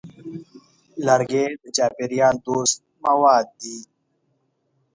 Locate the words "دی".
3.61-3.77